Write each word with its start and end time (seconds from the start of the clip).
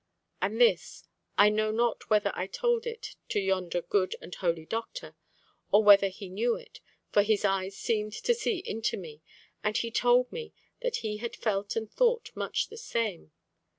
And 0.41 0.59
this—I 0.59 1.49
know 1.49 1.69
not 1.69 2.09
whether 2.09 2.31
I 2.33 2.47
told 2.47 2.87
it 2.87 3.17
to 3.29 3.39
yonder 3.39 3.83
good 3.83 4.15
and 4.19 4.33
holy 4.33 4.65
doctor, 4.65 5.15
or 5.71 5.83
whether 5.83 6.07
he 6.07 6.27
knew 6.27 6.55
it, 6.55 6.79
for 7.11 7.21
his 7.21 7.45
eyes 7.45 7.77
seemed 7.77 8.13
to 8.13 8.33
see 8.33 8.63
into 8.65 8.97
me, 8.97 9.21
and 9.63 9.77
he 9.77 9.91
told 9.91 10.31
me 10.31 10.53
that 10.81 10.95
he 11.05 11.17
had 11.17 11.35
felt 11.35 11.75
and 11.75 11.87
thought 11.91 12.31
much 12.33 12.69
the 12.69 12.77
same. 12.77 13.31